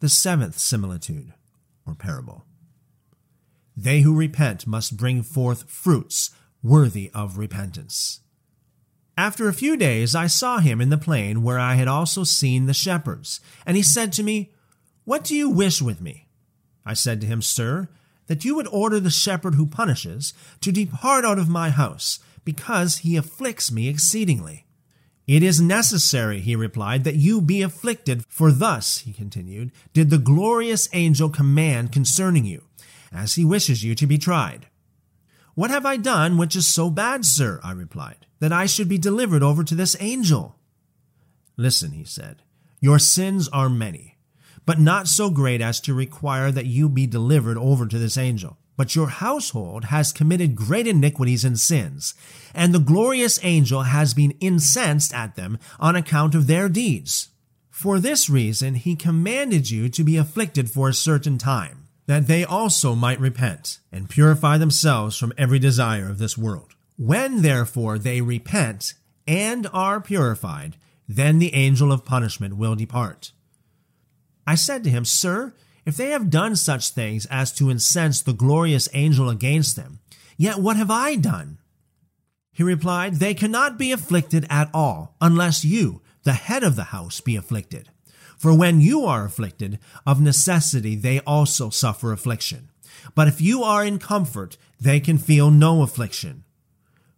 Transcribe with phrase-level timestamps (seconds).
[0.00, 1.34] The seventh similitude,
[1.86, 2.46] or parable.
[3.76, 6.30] They who repent must bring forth fruits
[6.62, 8.20] worthy of repentance.
[9.16, 12.64] After a few days, I saw him in the plain where I had also seen
[12.64, 14.52] the shepherds, and he said to me,
[15.04, 16.28] What do you wish with me?
[16.86, 17.88] I said to him, Sir,
[18.26, 20.32] that you would order the shepherd who punishes
[20.62, 24.64] to depart out of my house, because he afflicts me exceedingly.
[25.30, 30.18] It is necessary, he replied, that you be afflicted, for thus, he continued, did the
[30.18, 32.64] glorious angel command concerning you,
[33.12, 34.66] as he wishes you to be tried.
[35.54, 37.60] What have I done which is so bad, sir?
[37.62, 40.56] I replied, that I should be delivered over to this angel.
[41.56, 42.42] Listen, he said,
[42.80, 44.18] your sins are many,
[44.66, 48.58] but not so great as to require that you be delivered over to this angel.
[48.80, 52.14] But your household has committed great iniquities and sins,
[52.54, 57.28] and the glorious angel has been incensed at them on account of their deeds.
[57.68, 62.42] For this reason he commanded you to be afflicted for a certain time, that they
[62.42, 66.72] also might repent, and purify themselves from every desire of this world.
[66.96, 68.94] When therefore they repent
[69.28, 73.32] and are purified, then the angel of punishment will depart.
[74.46, 75.52] I said to him, Sir,
[75.84, 80.00] if they have done such things as to incense the glorious angel against them,
[80.36, 81.58] yet what have I done?
[82.52, 87.20] He replied, They cannot be afflicted at all, unless you, the head of the house,
[87.20, 87.88] be afflicted.
[88.36, 92.70] For when you are afflicted, of necessity they also suffer affliction.
[93.14, 96.44] But if you are in comfort, they can feel no affliction.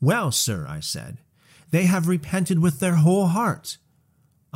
[0.00, 1.18] Well, sir, I said,
[1.70, 3.78] they have repented with their whole heart.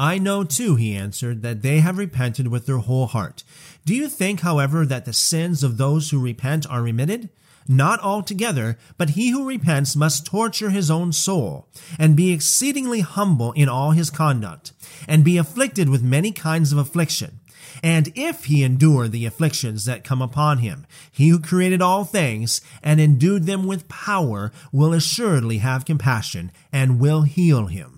[0.01, 3.43] I know too, he answered, that they have repented with their whole heart.
[3.85, 7.31] Do you think, however, that the sins of those who repent are remitted?
[7.67, 13.51] Not altogether, but he who repents must torture his own soul, and be exceedingly humble
[13.53, 14.73] in all his conduct,
[15.09, 17.41] and be afflicted with many kinds of affliction.
[17.83, 22.61] And if he endure the afflictions that come upon him, he who created all things
[22.85, 27.98] and endued them with power will assuredly have compassion and will heal him.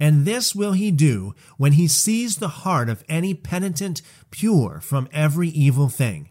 [0.00, 5.08] And this will he do when he sees the heart of any penitent pure from
[5.12, 6.30] every evil thing.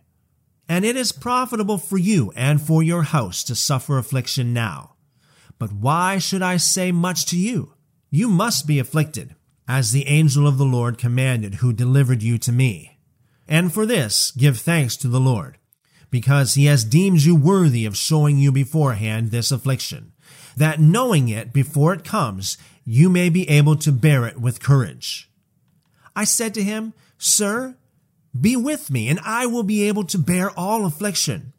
[0.67, 4.95] And it is profitable for you and for your house to suffer affliction now.
[5.59, 7.73] But why should I say much to you?
[8.09, 9.35] You must be afflicted,
[9.67, 12.99] as the angel of the Lord commanded who delivered you to me.
[13.47, 15.57] And for this give thanks to the Lord,
[16.09, 20.12] because he has deemed you worthy of showing you beforehand this affliction,
[20.57, 25.29] that knowing it before it comes, you may be able to bear it with courage.
[26.15, 27.75] I said to him, Sir,
[28.39, 31.53] be with me, and I will be able to bear all affliction.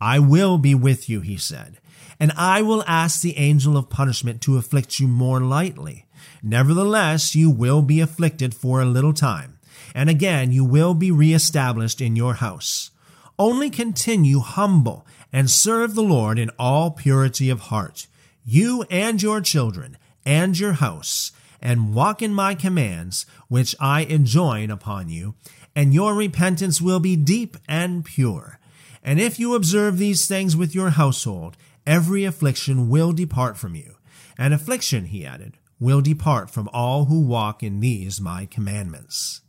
[0.00, 1.78] I will be with you, he said,
[2.20, 6.06] and I will ask the angel of punishment to afflict you more lightly.
[6.42, 9.58] Nevertheless, you will be afflicted for a little time,
[9.94, 12.90] and again you will be reestablished in your house.
[13.38, 18.06] Only continue humble and serve the Lord in all purity of heart,
[18.44, 24.70] you and your children, and your house, and walk in my commands, which I enjoin
[24.70, 25.34] upon you,
[25.76, 28.58] and your repentance will be deep and pure.
[29.02, 31.56] And if you observe these things with your household,
[31.86, 33.96] every affliction will depart from you.
[34.36, 39.42] And affliction, he added, will depart from all who walk in these my commandments.